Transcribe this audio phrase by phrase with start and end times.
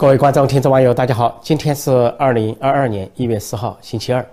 [0.00, 1.38] 各位观众、听众、网友，大家好！
[1.42, 4.26] 今天是二零二二年一月四号，星期二。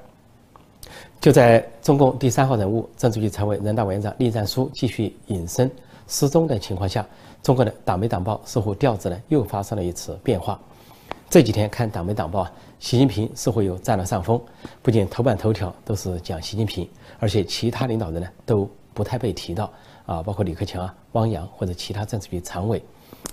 [1.19, 5.69] 就在中共第三号人物、政治局常委、人大委员长栗战书继续隐身
[6.07, 7.05] 失踪的情况下，
[7.43, 10.57] 中国的党媒党报似乎调子呢又发生了一次变化。
[11.29, 14.41] 这几天看党媒党报啊，习近平似乎又占了上风，
[14.81, 16.87] 不仅头版头条都是讲习近平，
[17.19, 19.69] 而且其他领导人呢都不太被提到
[20.05, 22.81] 啊，包括李克强啊、汪洋或者其他政治局常委。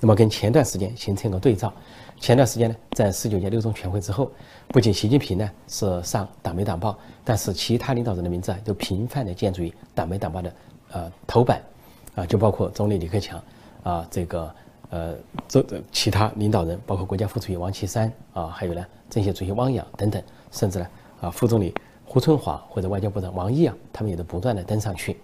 [0.01, 1.73] 那么跟前段时间形成一个对照，
[2.21, 4.31] 前段时间呢，在十九届六中全会之后，
[4.69, 10.55] 不仅习近平呢是上党媒党报，但是其他领导人的名字啊都频繁的见诸于党媒党报的
[10.93, 11.61] 呃头版，
[12.15, 13.43] 啊，就包括总理李克强，
[13.83, 14.55] 啊，这个
[14.89, 15.15] 呃
[15.47, 20.87] 这其他领导人，包括国家副主席王岐山啊，还有呢政协主席汪洋等等，甚至呢
[21.21, 21.75] 啊副总理
[22.07, 25.19] 胡春华或者外交部长王毅啊，他们也都不断的登上去。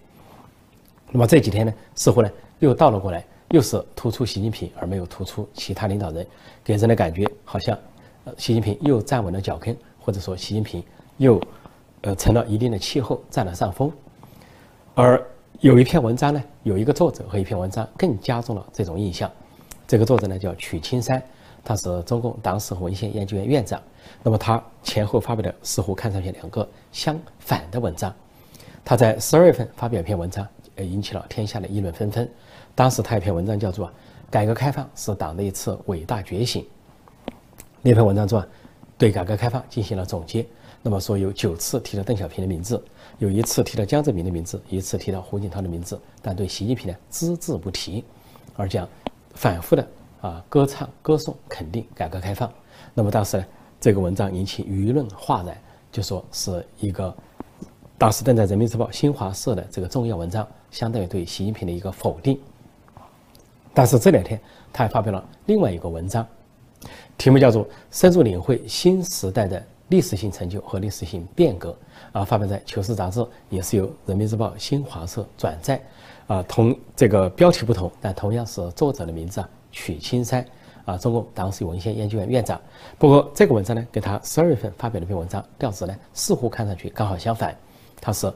[1.10, 3.24] 那么这几天呢，似乎呢又倒了过来。
[3.50, 6.24] 又是突出习近平，而没有突出其他领导人，
[6.62, 7.76] 给人的感觉好像，
[8.24, 10.82] 呃，习近平又站稳了脚跟，或者说习近平
[11.16, 11.40] 又，
[12.02, 13.90] 呃，成了一定的气候，占了上风。
[14.94, 15.20] 而
[15.58, 19.28] 有一篇文章呢，有一个作者和一篇文章更加重了这种印象。
[19.86, 21.20] 这个作者呢叫曲青山，
[21.64, 23.82] 他是中共党史和文献研究院院长。
[24.22, 28.14] 那么他前后发表的似乎看上去两个相反的文章。
[28.84, 30.46] 他在十二月份发表一篇文章，
[30.84, 32.28] 引起了天下的议论纷纷。
[32.74, 33.88] 当时他一篇文章叫做
[34.30, 36.62] 《改革开放是党的一次伟大觉醒》。
[37.82, 38.42] 那篇文章中，
[38.98, 40.46] 对改革开放进行了总结。
[40.82, 42.82] 那么说有九次提到邓小平的名字，
[43.18, 48.02] 有一次提到江泽民的名字，一次提到胡锦涛的名字，但对习近平呢只字不提，
[48.56, 48.88] 而讲
[49.34, 49.86] 反复的
[50.22, 52.50] 啊歌唱歌颂肯定改革开放。
[52.94, 53.44] 那么当时呢，
[53.78, 55.54] 这个文章引起舆论哗然，
[55.92, 57.14] 就说是一个
[57.98, 62.38] 当时登在人民日报新华社的这个重要文章，相当于对习近平的一个否定。
[63.72, 64.40] 但是这两天，
[64.72, 66.26] 他还发表了另外一个文章，
[67.16, 71.70] 题目叫做《深入领会新时代的历史性成就和历史性变革》，
[72.18, 75.80] 啊，发表在《求是》杂志，也是由《人民日报》新华社转载，
[76.26, 80.44] 啊，同这个标题不同，但同样是作者的名字啊，曲青山，
[80.84, 82.60] 啊，中共党史文献研究院院长。
[82.98, 87.56] 不过这个文章呢，跟他十二月份发表的一篇文章调子呢，似乎看上去刚好相反，
[88.00, 88.32] 他是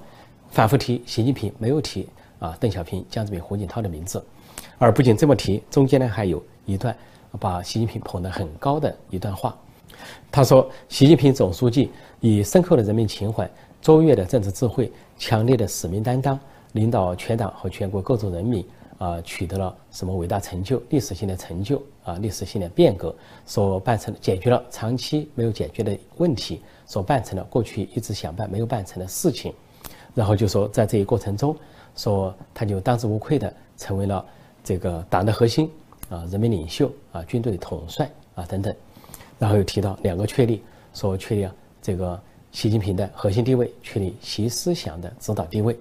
[0.50, 2.08] 反复提习近平，没有提
[2.44, 4.22] 啊邓小平、江泽民、胡锦涛的名字。
[4.76, 6.94] 而不仅这么提，中间呢还有一段
[7.40, 9.56] 把习近平捧得很高的一段话。
[10.30, 11.90] 他说：“习近平总书记
[12.20, 13.48] 以深厚的人民情怀、
[13.80, 16.38] 卓越的政治智慧、强烈的使命担当，
[16.72, 18.66] 领导全党和全国各族人民
[18.98, 23.14] 啊，取得了什么伟大成就、历史性的成就啊，历史性的变革，
[23.46, 29.54] 所办成解决了长期没有解决的问题，所办成了过去一直想办没有办成的事情。
[30.14, 31.56] 然后就说，在这一过程中，
[31.96, 34.24] 说他就当之无愧的成为了。”
[34.66, 35.70] 这个党的核心
[36.08, 38.74] 啊，人民领袖啊，军队的统帅啊等等，
[39.38, 40.62] 然后又提到两个确立，
[40.94, 42.18] 说确立啊这个
[42.50, 45.78] 习近平的核心地位，确立习思想的指导地位，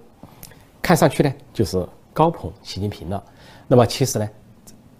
[0.82, 1.82] 看上去呢就是
[2.12, 3.24] 高捧习近平了。
[3.66, 4.28] 那么其实呢，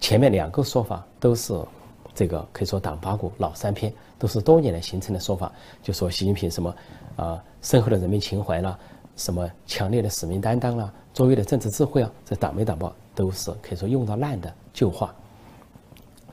[0.00, 1.52] 前面两个说法都是
[2.14, 6.74] 这个可以说党八股老三篇，都是多年来形成的说法，就说习近平什么
[7.16, 8.78] 啊深厚的人民情怀啦，
[9.16, 12.94] 什么强烈的使命担当啦，卓越的政治智慧啊，这党媒党报。
[13.16, 15.14] 都是可以说用到烂的旧话。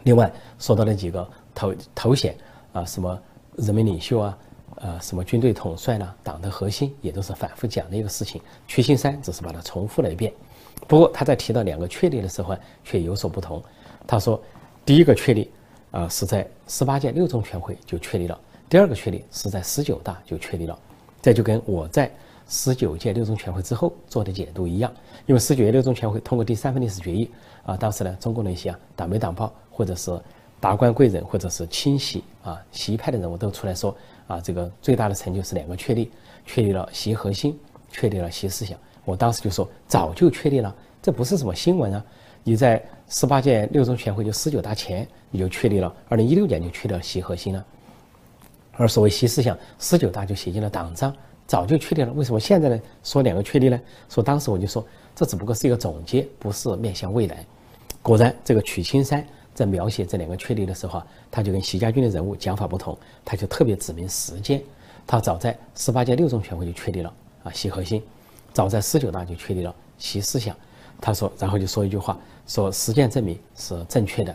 [0.01, 2.35] 另外说到那几个头头衔
[2.73, 3.21] 啊，什么
[3.55, 4.37] 人民领袖啊，
[4.77, 8.41] 呃，什么军队统帅啦，党的核心也都是反复讲的一个事情。
[8.65, 10.33] 曲青山只是把它重复了一遍。
[10.87, 13.63] 不过他在提到两个确立的时候却有所不同。
[14.07, 14.41] 他说，
[14.83, 15.51] 第一个确立
[15.91, 20.75] 啊是在十八届六中全会就确立了，第二个确立是在十九大就确立了。
[21.21, 22.11] 这就跟我在。
[22.51, 24.93] 十九届六中全会之后做的解读一样，
[25.25, 27.31] 因为十九届六中全会通过第三份历史决议
[27.63, 30.11] 啊，当时呢，中共的一些党媒党报或者是
[30.59, 33.95] 达官贵人或者是亲习啊习派的人物都出来说
[34.27, 36.11] 啊，这个最大的成就是两个确立，
[36.45, 37.57] 确立了习核心，
[37.89, 38.77] 确立了习思想。
[39.05, 42.05] 我当时就说早就确立了，这不是什么新闻啊！
[42.43, 47.65] 你在十八届六中全会就十九大前你就确立了，二零一六年就确立了习核心了，
[48.73, 51.15] 而所谓习思想，十九大就写进了党章。
[51.51, 52.81] 早就确定了，为什么现在呢？
[53.03, 53.77] 说两个确立呢？
[54.07, 54.81] 说当时我就说，
[55.13, 57.45] 这只不过是一个总结，不是面向未来。
[58.01, 64.63] 果然，这个曲青山在描写这两个确立的时候啊，他就跟习家军的人物讲法不同，他就特别指明时间。
[65.05, 67.13] 他早在十八届六中全会就确立了
[67.43, 67.99] 啊，习核心；
[68.53, 70.55] 早在十九大就确立了习思想。
[71.01, 72.17] 他说，然后就说一句话，
[72.47, 74.33] 说实践证明是正确的。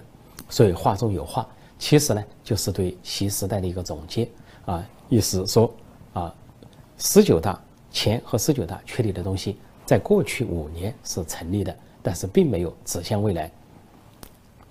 [0.51, 1.49] 所以话中有话，
[1.79, 4.29] 其实呢，就是对习时代的一个总结
[4.67, 5.73] 啊，意思说。
[6.99, 7.61] 十九大
[7.91, 13.51] 前和十九大确立的东西，在过去五年是成立的，但是并没有指向未来。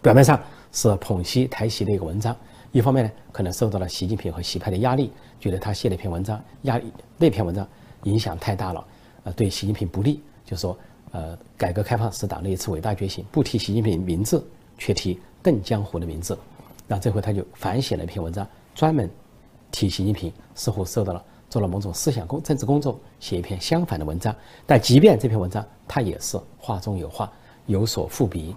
[0.01, 0.39] 表面上
[0.71, 2.35] 是捧习抬席的一个文章。
[2.71, 7.65] 一方面呢，可能受到了习近平和习派的压力，觉得他写了一篇文章，压力那篇文章
[8.03, 8.85] 影响太大了，
[9.23, 10.77] 呃，对习近平不利，就说，
[11.11, 14.45] 呃，改革开放是党的一次伟大觉醒，不提习近平名字，
[14.77, 16.37] 却提邓江湖的名字，
[16.85, 19.09] 那这回他就反写了一篇文章，专门
[19.71, 21.23] 提习近平，似乎受到了
[21.55, 24.35] 做了某种思想工政治工作，写一篇相反的文章。
[24.65, 27.31] 但即便这篇文章，他也是话中有话，
[27.65, 28.53] 有所伏笔。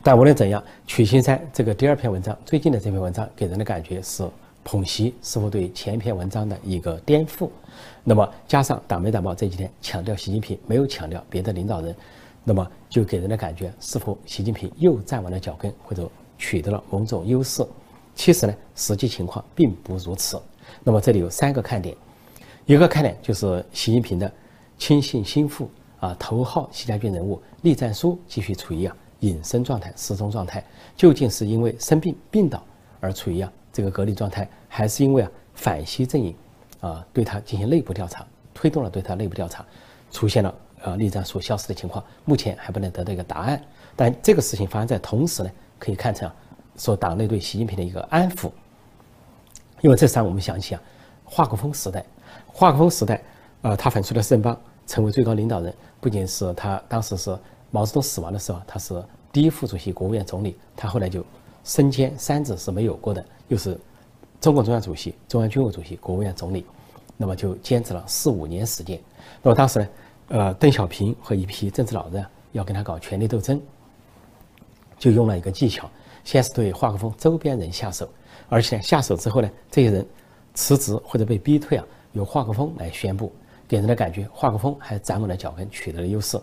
[0.00, 4.24] 但无论怎样，曲青山这个第二篇文章，最近的这篇文章给人的感觉是
[4.62, 7.50] 捧习，似乎对前一篇文章的一个颠覆。
[8.04, 11.92] 那么加上党媒党报这几天强调习近平，没有强调别的领导人，
[12.44, 16.08] 那么就给人的感觉，似乎习近平又站稳了脚跟，或者
[16.38, 17.66] 取得了某种优势。
[18.14, 20.40] 其实呢，实际情况并不如此。
[20.84, 21.96] 那么这里有三个看点，
[22.66, 24.32] 一个看点就是习近平的
[24.76, 25.70] 亲信心腹
[26.00, 28.96] 啊，头号习家军人物栗战书继续处于啊。
[29.22, 30.62] 隐身状态、失踪状态，
[30.96, 32.62] 究竟是因为生病病倒
[33.00, 36.32] 而处于啊这个隔离状态，还是因为啊反西阵营
[36.78, 39.66] 啊对他进行内部调查，推动了对他内部调查，
[40.12, 40.54] 出现了
[40.84, 42.04] 啊栗战书消失的情况？
[42.24, 43.60] 目前还不能得到一个答案。
[43.96, 46.30] 但这个事情发生在同时呢，可以看成
[46.76, 48.52] 说党内对习近平的一个安抚。
[49.80, 50.82] 因为这三我们想起啊，
[51.24, 52.04] 华国锋时代，
[52.46, 53.22] 华国锋时代，
[53.62, 57.38] 呃，他反出了圣邦，成为最高领导人，不仅是他当时是。
[57.70, 60.56] 毛泽东死亡的时候，他是第一副主席、国务院总理。
[60.74, 61.22] 他后来就
[61.64, 63.78] 身兼三职是没有过的，又是
[64.40, 66.64] 中共中央主席、中央军委主席、国务院总理，
[67.18, 68.98] 那么就坚持了四五年时间。
[69.42, 69.88] 那么当时呢，
[70.28, 73.60] 呃，邓小平和一批政治老人要跟他搞权力斗争，
[74.98, 75.90] 就用了一个技巧，
[76.24, 78.08] 先是对华国锋周边人下手，
[78.48, 80.06] 而且下手之后呢，这些人
[80.54, 83.32] 辞职或者被逼退啊，由华国锋来宣布，
[83.66, 86.38] 给人的感觉华国锋还站稳了脚跟，取得了优势。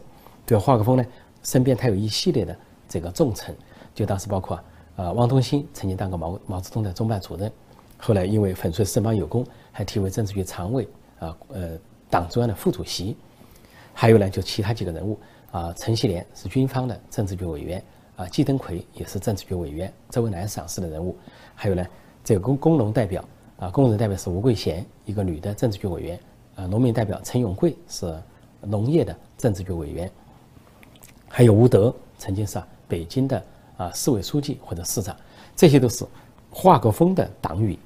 [0.45, 1.05] 对华国锋呢，
[1.43, 2.55] 身边他有一系列的
[2.87, 3.55] 这个重臣，
[3.93, 4.59] 就当时包括
[4.95, 7.51] 啊，汪东兴曾经当过毛毛泽东的中办主任，
[7.97, 10.87] 后来因为粉碎四方有功，还提为政治局常委
[11.19, 11.77] 啊，呃，
[12.09, 13.15] 党中央的副主席。
[13.97, 15.17] 还有呢，就其他几个人物
[15.51, 17.81] 啊，陈锡联是军方的政治局委员
[18.15, 21.15] 啊，季登奎也是政治局委员，周恩来赏识的人物。
[21.53, 21.85] 还有呢，
[22.23, 23.23] 这个工工农代表
[23.57, 26.19] 啊，工人代表是吴桂贤，一个女的政治局委员
[26.55, 28.17] 啊，农民代表陈永贵是
[28.61, 30.09] 农业的政治局委员。
[31.27, 33.43] 还有吴德，曾经是北京的
[33.75, 35.15] 啊市委书记或者市长，
[35.55, 36.05] 这些都是
[36.49, 37.77] 华国锋的党羽。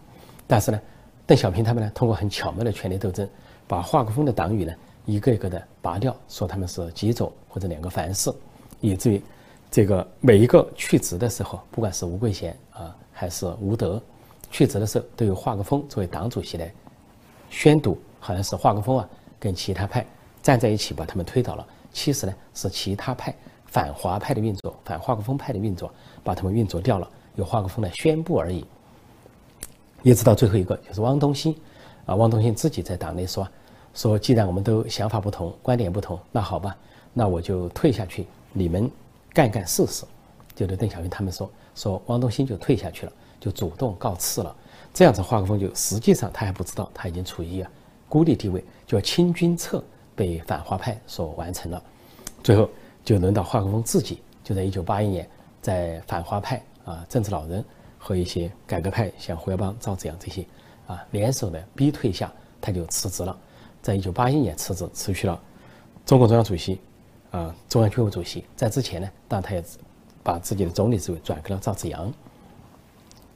[0.45, 0.79] 但是呢，
[1.25, 3.27] 邓小平他们呢，通过很巧妙的权力斗争，
[3.67, 4.73] 把华国锋的党羽呢
[5.05, 8.31] 一个一个的拔掉，说他们是极左或者两个凡是，
[8.79, 9.21] 以至于
[9.71, 14.01] 这个每一个去职的时候，不管是吴桂贤啊还是吴德，
[14.49, 16.71] 去职的时候都有华国锋作为党主席来
[17.49, 19.07] 宣读，好像是华国锋啊
[19.39, 20.05] 跟其他派
[20.41, 21.65] 站在一起把他们推倒了。
[21.91, 23.35] 其实呢，是其他派
[23.65, 25.91] 反华派的运作，反华国锋派的运作，
[26.23, 28.65] 把他们运作掉了，由华国锋来宣布而已。
[30.01, 31.55] 一直到最后一个，就是汪东兴，
[32.05, 33.47] 啊，汪东兴自己在党内说，
[33.93, 36.75] 说既然我们都想法不同，观点不同，那好吧，
[37.13, 38.89] 那我就退下去，你们
[39.33, 40.05] 干干试试。
[40.55, 44.55] 就对邓小平他们说，说汪东兴就退下去了，就主动告辞了。
[44.93, 47.71] 这样子，华国锋就实际上他还不知道，他已经处于啊
[48.07, 49.83] 孤立地位，就清君侧。
[50.15, 51.81] 被反华派所完成了，
[52.43, 52.69] 最后
[53.05, 55.25] 就轮到华国锋自己，就在一九八一年，
[55.61, 57.63] 在反华派啊政治老人
[57.97, 60.45] 和一些改革派，像胡耀邦、赵紫阳这些
[60.87, 63.39] 啊联手的逼退下，他就辞职了。
[63.81, 65.41] 在一九八一年辞职，辞去了
[66.05, 66.81] 中共中央主席
[67.31, 68.43] 啊中央军委主席。
[68.55, 69.63] 在之前呢，当然他也
[70.23, 72.11] 把自己的总理职位转给了赵紫阳。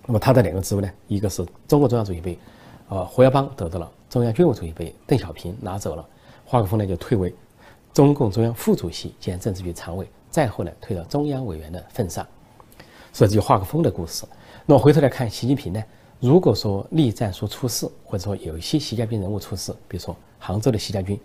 [0.06, 2.38] 那么他的两个职位呢，一个是中共中央主席被
[2.90, 6.06] 呃胡耀邦得到了，中央军委主席被邓小平拿走了。
[6.46, 7.34] 华国锋呢就退为
[7.94, 12.28] 中共中央副主席兼政治局常委，再后来退到中央委员的份上，
[13.14, 14.26] 所以这就华国锋的故事。
[14.66, 15.82] 那么回头来看习近平呢，
[16.20, 21.18] 如果说栗战书出事，或者说有一些习家军人物出事，比如说杭州的习家军、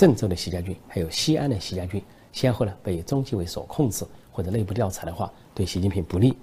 [0.00, 2.02] 郑州的习家军，还有西安的习家军，
[2.32, 4.02] 先后呢被中纪委所控制
[4.32, 6.34] 或者内部调查的话，对习近平不利。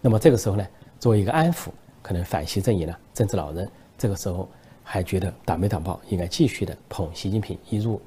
[0.00, 0.66] 那么这个时候呢，
[0.98, 1.68] 作为一个安抚，
[2.00, 4.48] 可能反习阵营呢政治老人，这个时候。
[4.86, 7.98] 还觉得党没党报应该继续的捧习近平，一如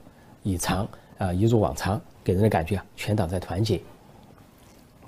[0.44, 0.88] 以常
[1.18, 3.82] 啊，一如往常，给人的感觉啊，全党在团结。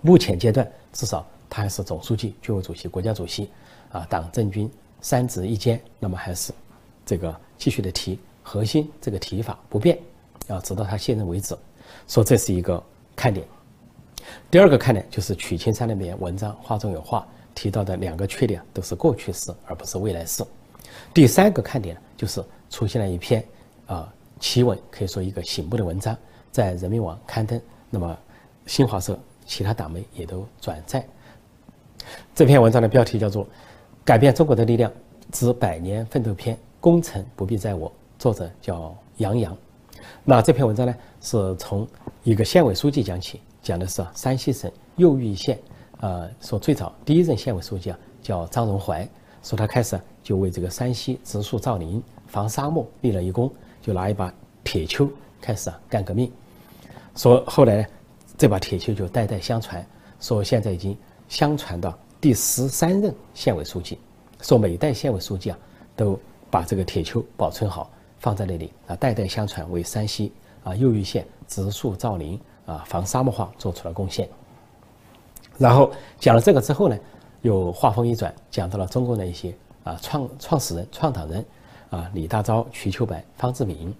[0.01, 3.51] 目前阶段，至少他还是总书记、军委主席、国家主席
[3.91, 4.67] 啊，党政军
[4.99, 6.51] 三职一兼，那么还是
[7.05, 8.17] 这个继续的提
[8.51, 9.95] 核心这个提法不变，
[10.47, 11.55] 啊，直到他卸任为止。
[12.07, 12.83] 说这是一个
[13.15, 13.45] 看点。
[14.49, 20.43] 第二个看点就是曲青山那篇文章话中有话提到的两个缺点，都是过去式，而不是未来式。
[21.13, 23.45] 第三个看点，就是出现了一篇
[23.85, 26.17] 啊奇文，可以说一个醒目的文章，
[26.51, 27.61] 在人民网刊登。
[27.91, 28.17] 那么
[28.65, 29.15] 新华社、
[29.45, 31.07] 其他党媒也都转载。
[32.33, 33.45] 这篇文章的标题叫做
[34.03, 34.91] 《改变中国的力量
[35.31, 37.87] 之百年奋斗篇：功成不必在我》，
[38.19, 39.57] 作者叫杨洋。
[40.25, 41.87] 那这篇文章呢，是从
[42.23, 45.57] 一个县委书记讲起，讲的是山西省右玉县，
[46.01, 49.07] 呃，说最早第一任县委书记啊叫张荣怀，
[49.41, 53.49] 说他开始就为这个山西植树造林、防沙漠立了一功，
[53.81, 54.31] 就拿一把
[54.65, 55.09] 铁锹
[55.39, 56.29] 开始啊干革命。
[57.15, 57.89] 说后来，
[58.37, 59.85] 这把铁锹就代代相传，
[60.19, 60.95] 说现在已经
[61.29, 61.97] 相传到。
[62.19, 63.97] 第十三任县委书记
[64.41, 65.57] 说：“每代县委书记啊，
[65.95, 66.19] 都
[66.51, 70.31] 把这个铁锹保存好，放在那里啊，代代相传，为山西
[70.63, 74.29] 啊右玉县植树造林啊，防沙漠化做出了贡献。”
[75.57, 76.97] 然后讲了这个之后呢，
[77.41, 81.45] 又话锋一转，讲到了中共的一些啊创创始人、创党人
[81.89, 83.93] 啊，李大钊、瞿秋白、方志敏，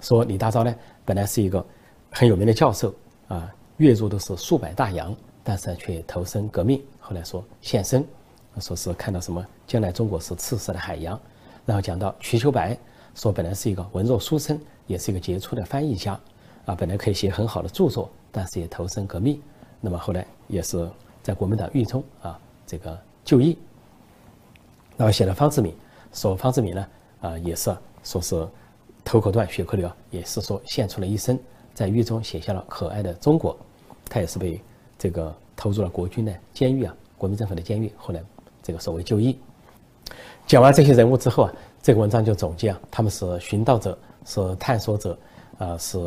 [0.00, 0.74] 说李大钊呢
[1.04, 1.64] 本来是一个
[2.10, 2.94] 很有名的教授
[3.28, 5.12] 啊，月入都是数百大洋。
[5.44, 8.06] 但是却投身革命，后来说献身，
[8.60, 11.20] 说是看到什么将来中国是赤色的海洋，
[11.66, 12.78] 然后讲到瞿秋白，
[13.14, 16.18] 说本来是一个文弱书生，也是一个杰出的翻译家，
[16.64, 19.40] 啊，本来可以写很好的著作，但是也投身革命，
[19.80, 20.88] 那么后来也是
[21.22, 23.58] 在国民党狱中啊这个就义，
[24.96, 25.74] 然后写了方志敏，
[26.12, 26.86] 说方志敏呢
[27.20, 28.48] 啊也是说是
[29.04, 31.38] 头口断血口流，也是说献出了一生，
[31.74, 33.56] 在狱中写下了可爱的中国，
[34.08, 34.60] 他也是被。
[34.98, 37.92] 这个投入了国军的监狱啊，国民政府的监狱。
[37.96, 38.22] 后来，
[38.62, 39.36] 这个所谓就义。
[40.46, 45.18] 讲完这些人物之后啊，这个文章就总结啊，他们是寻道者，是探索者，
[45.58, 45.98] 啊，是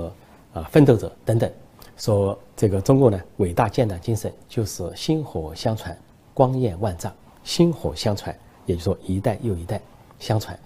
[0.53, 1.51] 啊奋斗者等等。
[1.98, 5.98] 说这个中国呢，伟大建党精神就是薪火相传，
[6.34, 7.13] 光焰万丈。
[7.44, 9.79] 薪火相传，也就是说一代又一代
[10.17, 10.58] 相传。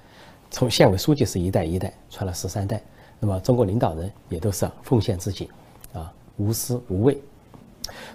[0.52, 2.82] 从县委书记是一代一代传了十三代，
[3.20, 5.50] 那么中国领导人也都是奉献自己，
[5.92, 7.20] 啊，无私无畏。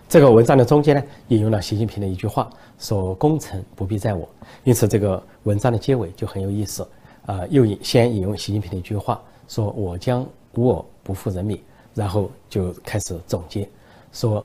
[0.09, 4.29] 这个文章的中间呢，引用了习近平的一句话，说“功成不必在我”。
[4.65, 6.87] 因此，这个文章的结尾就很有意思。
[7.27, 11.59] 啊，又引先引用习近平的一句话，说“我将无我不负人民”，
[11.95, 13.67] 然后就开始总结，
[14.13, 14.45] 说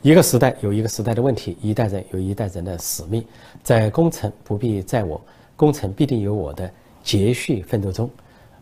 [0.00, 3.22] 一个时代有一个时代的问题，一代人有一代人的使命，
[3.62, 5.20] 在功成不必在我，
[5.56, 6.70] 功成必定有我的
[7.02, 8.08] 节续奋斗中，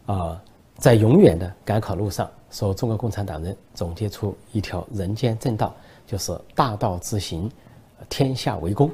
[0.06, 0.42] 啊，
[0.78, 2.28] 在永远的赶考路上。
[2.50, 5.74] 说中国共产党人总结出一条人间正道，
[6.06, 7.50] 就是大道之行，
[8.08, 8.90] 天下为公。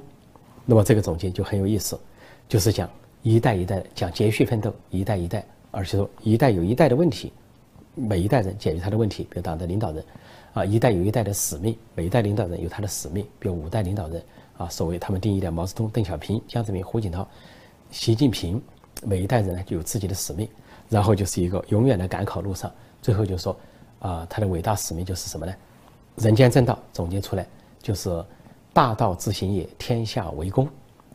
[0.65, 1.99] 那么这个总结就很有意思，
[2.49, 2.89] 就是讲
[3.23, 7.33] 一代一代讲节续奋斗，一代一代，而且说一代有一代的问题，
[7.95, 10.05] 每一代人解决他的问题，比如党的领导人，
[10.53, 14.23] 啊，一代有一代的使命，每一代领导人有他的使命，比如五代领导人，
[14.57, 17.27] 啊，所谓他们定义的毛泽东、邓小平、江泽民、胡锦涛、
[17.91, 18.63] 习近平，
[19.03, 20.49] 每一代人呢就有自己的使命，
[20.89, 22.71] 然后就是一个永远的赶考路上。
[23.03, 23.57] 最后就说，
[23.99, 25.53] 啊，他的伟大使命就是什么呢？
[26.21, 27.47] 人间正道总结出来
[27.83, 28.25] 就是
[28.73, 30.69] 大道之行也，天下为公，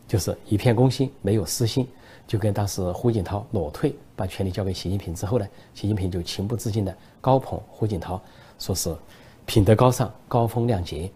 [0.08, 1.88] 就是一片公心，没有私心。
[2.28, 8.20] 就跟当时胡锦涛裸退，把权力交给习近平之后呢，习近平就情不自禁的高捧胡锦涛，
[8.58, 8.96] 说是
[9.46, 11.10] 品德高尚、高风亮节。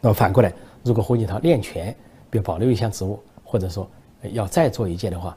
[0.00, 0.50] 那么反过来，
[0.82, 1.94] 如果胡锦涛练权，
[2.30, 3.86] 比如保留一项职务，或者说
[4.32, 5.36] 要再做一届的话。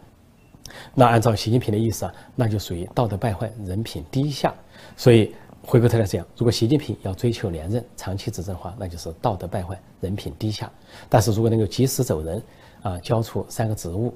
[0.95, 4.55] 那按照习近平的意思啊，那就属于道德败坏、人品低下。
[4.95, 10.69] 所以回过头来讲，如果习近平要追求连任、长期执政的话，那就是道德败坏、人品低下。
[11.07, 12.41] 但是如果能够及时走人，
[12.81, 14.13] 啊，交出三个职务，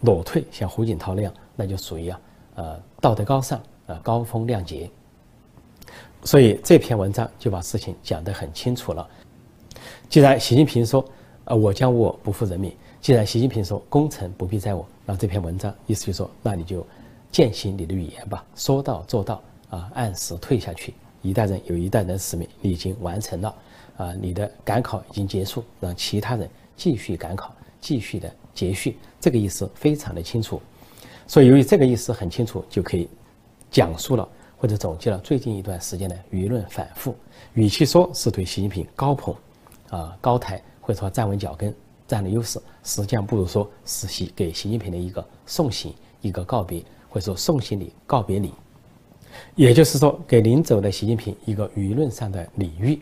[0.00, 2.20] 裸退，像胡锦涛那样，那就属于啊，
[2.56, 4.90] 呃，道德高尚，呃，高风亮节。
[6.24, 9.08] 所以这篇文章就把事情讲得很清楚了。
[10.08, 11.04] 既然习近平说，
[11.44, 12.74] 呃，我将我不负人民。
[13.00, 16.84] 既然习近平说功成不必在我，那这篇文章意思就是说，那你就
[17.30, 19.40] 践行你的语言吧，说到做到
[19.70, 20.94] 啊，按时退下去。
[21.22, 23.54] 一代人有一代人的使命，你已经完成了
[23.96, 28.96] 啊，你的赶考已经结束，让其他人继续赶考，继续的节续。
[29.20, 30.60] 这个意思非常的清楚，
[31.26, 33.08] 所以由于这个意思很清楚，就可以
[33.70, 37.14] 讲述了或者总结了最近一段时间的舆论反复。
[37.54, 39.34] 与其说是对习近平高捧
[39.90, 41.74] 啊高抬，或者说站稳脚跟。
[42.06, 48.50] 占了优势，实际上不如说是习给习近平的一个送行、一个告别，或者说送行礼、告别礼，
[49.54, 53.00] 也就是说给临走的习近平一个舆论上的礼遇。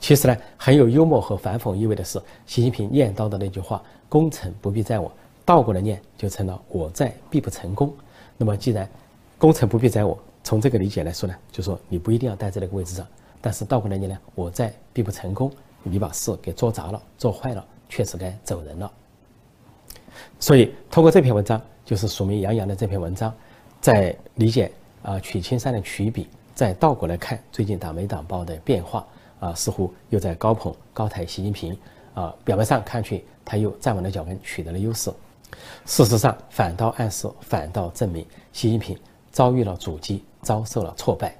[0.00, 5.10] 其实呢，很有幽默和反讽意味的是，习近平念叨的那句话“功成不必在我”，
[5.44, 7.94] 倒过来念就成了“我在必不成功”。
[8.36, 8.88] 那么既然
[9.38, 13.06] “功成不必在我”，从这个理解来说呢，就说你不一定要待在那个位置上，
[13.40, 15.50] 但是倒过来念呢，“我在必不成功”，
[15.84, 17.64] 你把事给做砸了、做坏了。
[17.94, 18.90] 确实该走人了，
[20.40, 23.30] 所以通过这篇文章，就是署名杨洋的这篇文章，
[23.82, 24.72] 在理解
[25.02, 29.06] 啊曲青山的曲笔，再倒过来看最近党媒党报的变化
[29.40, 31.76] 啊，似乎又在高捧高抬习近平
[32.14, 35.12] 啊，表面上看去他又站稳了脚跟，取得了优势。
[35.84, 38.96] 事实上，反倒暗示，反倒证明，习近平
[39.30, 41.36] 遭遇了阻击，遭受了挫败，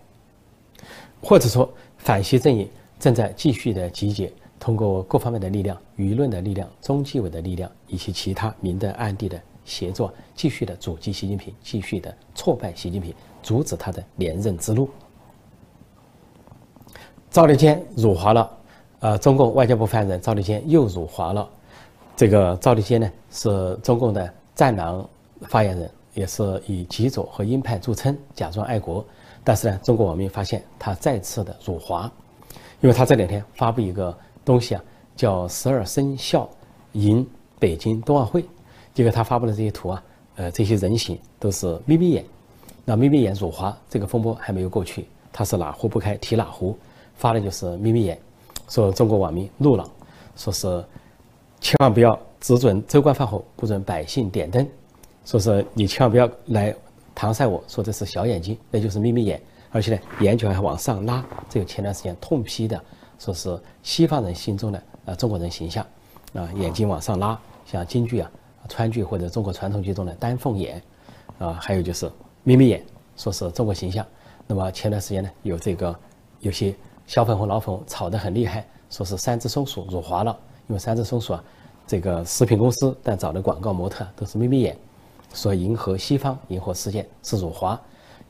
[1.22, 14.88] 或者说反习阵营正在继续的集结，通过各方面的力量、舆论的力量、中纪委的力量以及其他明的暗地的协作，继续的阻击习近平，继续的挫败习近平，阻止他的连任之路。
[17.30, 18.50] 赵立坚辱华了，
[19.00, 21.48] 呃，中共外交部发言人赵立坚又辱华了。
[22.14, 25.08] 这个赵立坚呢，是中共的战狼
[25.48, 29.04] 发言人，也是以极左和鹰派著称，假装爱国。
[29.42, 32.10] 但是呢，中国网民发现他再次的辱华，
[32.82, 34.84] 因为他这两天发布一个东西啊，
[35.16, 36.48] 叫“十二生肖
[36.92, 37.26] 迎
[37.58, 38.44] 北京冬奥会”，
[38.92, 40.04] 结果他发布的这些图啊，
[40.36, 42.24] 呃，这些人形都是眯眯眼。
[42.84, 46.76] 那眯眯眼辱华这个风波还没有过去，他是哪壶不开提哪壶。
[47.14, 48.18] 发的就是眯眯眼，
[48.68, 49.88] 说中国网民怒了，
[50.34, 50.84] 说是
[51.60, 54.66] 千万不要只准州官放火，不准百姓点灯，
[55.24, 56.74] 说是你千万不要来
[57.14, 62.82] 搪塞我说这是小眼睛，那就是眯眯眼，而且呢眼角还往上拉，这个前段时间痛批的，
[63.18, 65.86] 说是西方人心中的啊中国人形象，
[66.34, 68.28] 啊眼睛往上拉，像京剧啊
[68.68, 70.82] 川剧或者中国传统剧中的丹凤眼，
[71.38, 72.10] 啊还有就是
[72.44, 72.84] 眯眯眼，
[73.16, 74.06] 说是中国形象。
[74.46, 75.94] 那么前段时间呢有这个
[76.40, 76.74] 有些。
[77.04, 80.34] 小粉红、老粉吵得很厉害，说是三只松鼠辱华了，
[80.68, 81.44] 因为三只松鼠啊，
[81.84, 84.74] 这个食品公司但找的广告模特都是眯眯眼，
[85.34, 87.78] 说迎合西方、迎合世界是辱华，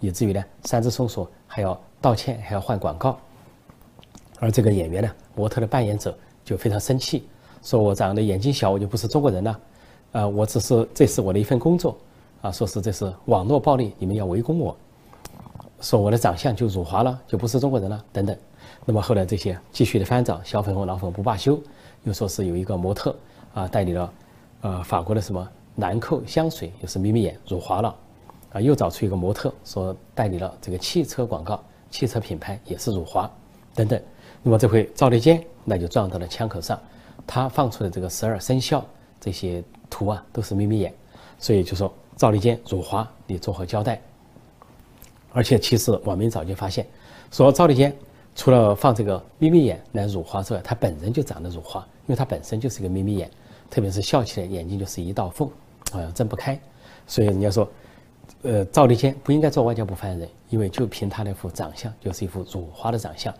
[0.01, 3.17] 以至于呢，三只松鼠还要道歉，还要换广告。
[4.41, 7.29] 而这个演员呢，模特的扮演者就非常生气，
[7.63, 9.61] 说我长得眼睛小，我就不是中国人了，
[10.13, 11.97] 啊，我只是这是我的一份工作，
[12.43, 14.77] 啊，说是这是网络暴力，你们要围攻我，
[15.81, 18.37] 说我的长相就辱华了，就不是中国人了，等等。
[18.85, 21.57] 那么后来这些继续的翻找，小粉红、老粉不罢休，
[22.03, 23.15] 又说是有一个模特
[23.55, 24.13] 啊代理了，
[24.63, 27.95] 呃法国的什么兰蔻香水，又是眯眯眼辱华了，
[28.53, 33.31] 啊又找出一个模特说代理了这个汽车广告，汽车品牌也是辱华，
[33.73, 34.03] 等等。
[34.43, 36.77] 那么这回赵立坚那就撞到了枪口上，
[37.25, 38.85] 他放出的这个十二生肖
[39.21, 40.93] 这些图啊都是眯眯眼，
[41.39, 44.01] 所以就说赵立坚辱华，你作何交代？
[45.33, 46.87] 而且其实网民早就发现，
[47.31, 47.95] 说赵立坚。
[48.35, 53.31] 除了放这个眯眯眼来辱华之外，他本人就长得辱华，因为他本身就是一个眯眯眼，
[53.69, 55.47] 特别是笑起来眼睛就是一道缝，
[55.91, 56.59] 好像睁不开。
[57.07, 57.69] 所以人家说，
[58.41, 63.35] 呃，赵立坚不应该做外交部发言人，因为就凭他那副长相，就是一副辱华的长相，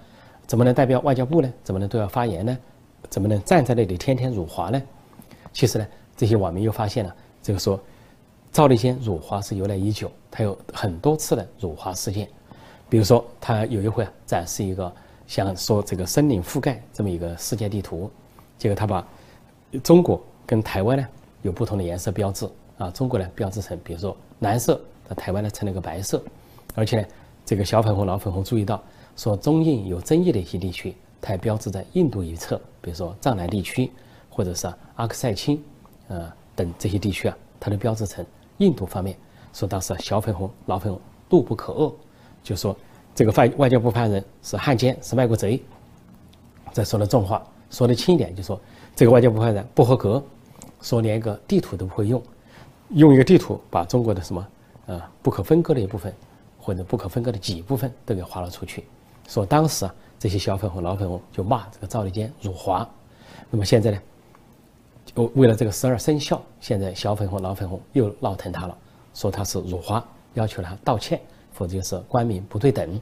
[0.47, 1.51] 怎么能代表外交部呢？
[1.65, 2.59] 怎么能都要发言呢？
[3.09, 4.83] 怎么能站在那里天天辱华呢？
[5.55, 7.81] 其实呢，这些网民又发现了，这个说
[8.53, 12.29] 赵立坚辱华是由来已久，他有很多次的辱华事件。
[12.91, 14.93] 比如说，他有一回啊展示一个
[15.27, 18.11] 像说这个森林覆盖这么一个世界地图，
[18.59, 19.03] 结果他把
[19.83, 21.09] 中国跟台湾呢
[21.41, 26.23] 有不同的颜色标志啊，中国呢标志成比如说蓝色，在台湾呢成了个白色，
[26.75, 27.07] 而且呢
[27.47, 28.83] 这个小粉红、老粉红注意到
[29.17, 33.91] 说中印有争议的一些地区，它还标志在印度一侧，比如说藏南地区
[34.29, 35.59] 或者是阿克塞钦，
[36.09, 38.23] 呃等这些地区啊，它都标志成
[38.59, 39.17] 印度方面，
[39.53, 41.93] 说当时小粉红、老粉红怒不可遏。
[42.43, 42.77] 就说
[43.15, 45.63] 这个外外交部发言人是汉奸，是卖国贼。
[46.73, 48.61] 再说的重话，说的轻一点，就说
[48.97, 50.23] 这个外交部发言人不合格，
[50.81, 52.23] 说连一个地图都不会用，
[52.91, 54.47] 用一个地图把中国的什么
[54.87, 56.13] 呃不可分割的一部分
[56.59, 58.85] 或者不可分割的几部分都给划了出去。
[59.29, 62.89] 说当时啊，这些小粉红、老粉红就骂这个赵立坚辱华。
[63.51, 63.99] 那么现在呢，
[65.15, 68.77] 就为了这个十二生肖，现在小粉红、老粉红又闹腾他了，
[69.15, 71.21] 说他是辱华，要求他道歉。
[71.55, 72.99] 否则就是官民不对等。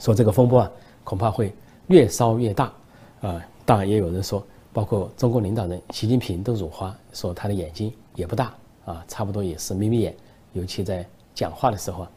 [0.00, 0.70] 说这个风波啊，
[1.04, 1.54] 恐怕会
[1.86, 2.72] 越烧越大
[3.20, 3.40] 啊！
[3.64, 8.52] 当然也有人说，包括中国领导人习近平都辱华，说他的眼睛也不大
[8.84, 10.12] 啊，差不多也是眯眯眼，
[10.54, 11.06] 尤其在
[11.36, 12.10] 讲话的时候啊。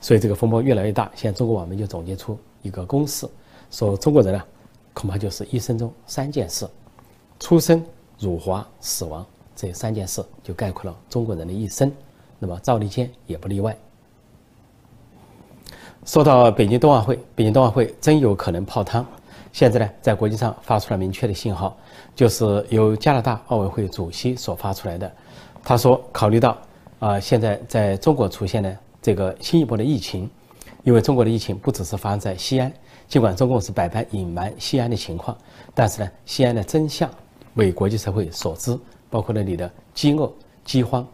[0.00, 1.10] 所以这个风波越来越大。
[1.16, 3.28] 现在中国网民就总结出一个公式，
[3.68, 4.46] 说中国人啊，
[4.94, 6.68] 恐怕就是一生中三件事：
[7.40, 7.84] 出生、
[8.18, 9.24] 辱华、死亡
[9.54, 11.92] 这三件事，就概括了中国人的一生。
[12.38, 13.76] 那么赵立坚也不例外。
[16.04, 19.04] 说到北京冬奥会，北京冬奥会真有可能泡汤。
[19.52, 21.76] 现在呢，在国际上发出了明确的信号，
[22.14, 25.10] 就是由加拿大奥委会主席所发出来的。
[25.64, 26.56] 他说，考虑到
[26.98, 30.30] 啊，现在在中国出现了这个新一波的疫情，
[30.84, 32.70] 因为中国的疫情不只是发生在西安，
[33.08, 35.36] 尽管中共是百般隐瞒西安的情况，
[35.74, 37.10] 但是呢，西安的真相
[37.56, 38.78] 为国际社会所知，
[39.10, 40.32] 包括了你的饥饿、
[40.64, 41.06] 饥荒。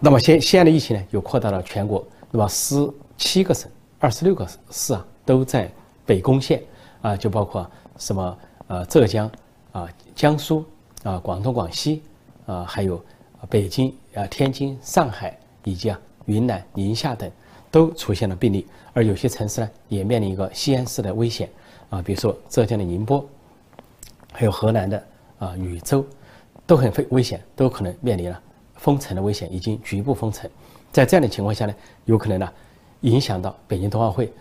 [0.00, 3.70] 那么，现现在的疫情呢，又扩大到全国，那么十七个省。
[4.00, 5.70] 二十六个市啊，都在
[6.04, 6.60] 北宫县
[7.02, 9.30] 啊，就包括什么呃浙江、
[9.70, 10.64] 啊江苏
[11.04, 12.02] 啊广东、广西
[12.46, 13.00] 啊还有
[13.48, 17.30] 北京啊天津、上海以及啊云南、宁夏等
[17.70, 21.48] 都出现了病例，而有些城市呢也面临一个西安市的危险
[21.88, 23.24] 啊，比如说浙江的宁波，
[24.32, 25.00] 还有河南的
[25.42, 26.04] 啊宇宙，
[26.64, 28.40] 都很危危险，都可能面临了
[28.76, 30.48] 封城的危险，已经局部封城。
[30.92, 31.74] 在这样的情况下呢，
[32.04, 32.48] 有可能呢
[33.00, 34.32] 影响到北京冬奥会，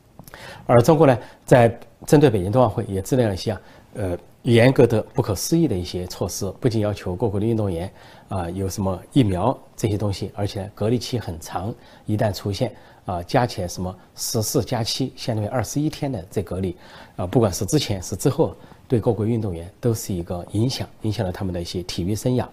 [0.67, 3.57] 而中国呢在针对北京冬奥会也制定了一些
[3.95, 7.91] 呃严格的不可思议的一些措施，不仅要求各国的运动员
[8.29, 11.73] 啊有什么疫苗这些东西，而且隔离期很长，
[12.05, 16.75] 一旦出现啊加起来什么十四加七，相当于二十一天的这隔离，
[17.15, 18.55] 啊不管是之前是之后，
[18.91, 22.45] 对各国运动员都是一个影响，影响了他们的一些体育生涯。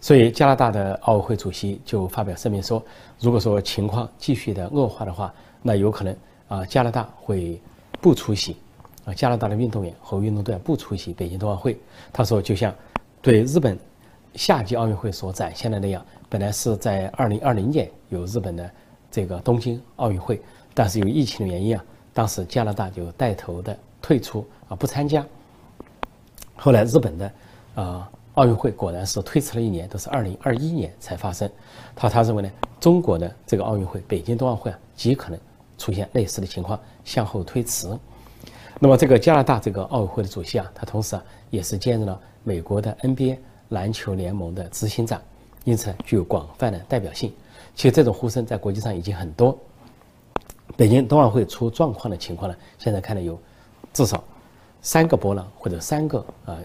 [0.00, 2.82] 所以，加拿大的奥委会主席就发表声明说，
[3.20, 6.16] 如果说情况继续的恶化的话，那有可能
[6.48, 7.62] 啊，加拿大会
[8.00, 8.56] 不出席，
[9.04, 11.78] 啊，加拿大的运动员和运动队不出席北京冬奥会。
[12.12, 12.74] 他说，就像
[13.20, 13.78] 对日本
[14.34, 18.68] 夏季奥运会所展现的那样，本来是在二零二零年有日本的
[19.12, 20.42] 这个东京奥运会，
[20.74, 25.24] 但是由于疫情的原因啊，当时加拿大就带头的退出啊，不参加。
[26.62, 27.32] 后来日本的
[27.74, 28.08] 啊。
[28.36, 31.46] 奥运会果然是推迟了一年，都是二零二一年才发生。
[31.94, 35.38] 他他认为呢，中国的这个奥运会，北京冬奥会啊，极可能
[35.76, 37.86] 出现类似的情况，向后推迟。
[38.78, 43.36] 那么这个加拿大这个奥委会的主席啊，他同时啊也是兼任了美国的 NBA
[43.68, 45.20] 篮球联盟的执行长，
[45.64, 47.30] 因此具有广泛的代表性。
[47.74, 49.54] 其实这种呼声在国际上已经很多。
[50.74, 53.38] 北京冬奥会出状况的情况呢，现在看来有
[53.92, 54.24] 至少
[54.82, 56.58] 三个波浪或者三个啊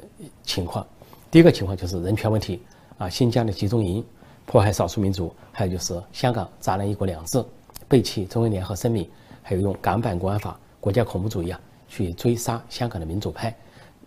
[0.44, 0.86] 情况。
[1.30, 2.62] 第一个情况就是人权问题
[2.98, 4.04] 啊，新疆的集中营
[4.46, 7.44] 迫害少数民族，还有就是香港砸烂一国两制，
[7.88, 9.08] 背弃中英联合声明，
[9.44, 13.56] 还有用港版国安法、国家恐怖主义啊去追杀香港的民主派，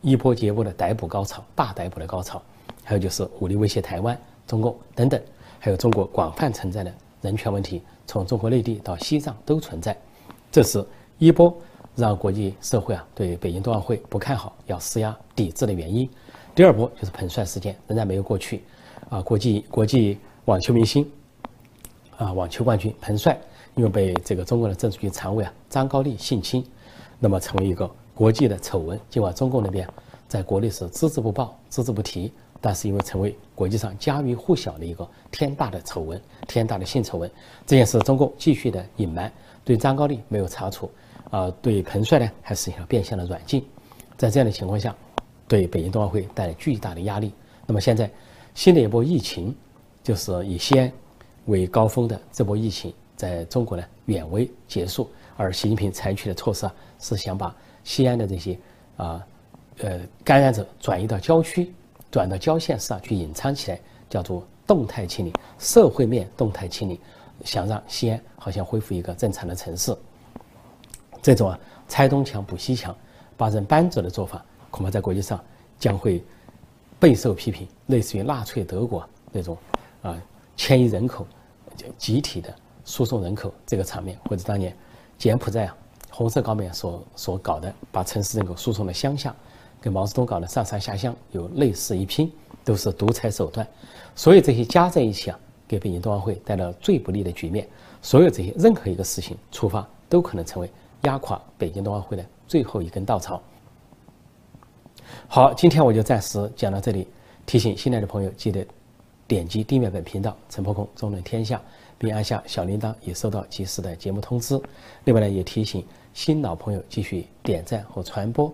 [0.01, 2.43] 一波接一波的逮捕高潮，大逮捕的高潮，
[2.83, 5.21] 还有就是武力威胁台湾、中共等等，
[5.59, 9.97] 还有中国广泛存在的人权问题，从中国内地到西藏都存在，
[10.51, 10.85] 这是
[11.19, 11.55] 一波
[12.01, 16.09] 让国际社会啊对北京冬奥会不看好，要施压抵制的原因。
[16.55, 18.63] 第二波就是彭帅事件，仍然没有过去，
[19.09, 21.09] 啊，国际国际网球明星，
[22.17, 23.39] 啊，网球冠军彭帅，
[23.77, 26.65] 因为被这个中国的政治局常委啊张高丽性侵，
[27.19, 28.99] 那么成为一个国际的丑闻。
[29.09, 29.89] 尽管中共那边
[30.27, 37.31] 在国内是只字不报、只字不提，但是因为成为国际上家喻户晓的一个天大的丑闻、天大的性丑闻，
[37.65, 39.33] 这件事中共继续的隐瞒，
[39.65, 40.91] 对张高丽没有查处，
[41.31, 43.65] 啊，对彭帅呢还实行了变相的软禁，
[44.17, 44.95] 在这样的情况下。
[45.49, 47.33] 对北京冬奥会带来巨大的压力。
[47.67, 48.09] 那么现在，
[48.55, 49.53] 新的一波疫情，
[50.01, 50.93] 就是以西安
[51.47, 55.11] 为高峰的这波疫情，在中国呢远未结束。
[55.37, 58.57] 而习近平采取的措施啊，是想把西安的这些
[58.97, 59.27] 啊
[59.79, 61.75] 呃感染者转移到郊区，
[62.13, 67.01] 转到郊县市啊去隐藏起来，叫做动态清理，社会面动态清理，
[67.45, 69.93] 想让西安好像恢复一个正常的城市。
[71.23, 72.95] 这种啊拆东墙补西墙，
[73.37, 74.45] 把人搬走的做法。
[74.71, 75.43] 恐怕在国际上
[75.81, 76.23] 将会
[77.01, 79.57] 备受批评，类似于纳粹德国那种
[80.01, 80.17] 啊
[80.57, 81.27] 迁移人口、
[81.99, 82.55] 集体的
[82.85, 84.73] 输送人口这个场面，或者当年
[85.19, 85.77] 柬埔寨啊
[86.09, 89.35] 红色高棉所所搞的把城市人口输送到乡下，
[89.81, 92.31] 跟毛泽东搞的上山下乡有类似一拼，
[92.65, 93.67] 都是独裁手段。
[94.15, 97.67] 所以这些加在一起啊，给北京冬奥会带来最不利的局面。
[98.03, 100.71] 所有这些任何一个事情出发，都可能成为
[101.03, 103.43] 压垮北京冬奥会的最后一根稻草。
[105.27, 107.07] 好，今天我就暂时讲到这里。
[107.47, 108.65] 提醒新来的朋友，记得
[109.27, 111.61] 点击订阅本频道“陈破空中论天下”，
[111.99, 114.61] 并按下小铃铛，以收到及时的节目通知。
[115.05, 115.85] 另外呢，也提醒
[116.15, 118.53] 新老朋友继续点赞和传播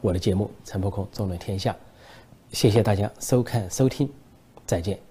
[0.00, 1.76] 我的节目“陈破空中论天下”。
[2.52, 4.10] 谢谢大家收看收听，
[4.64, 5.09] 再见。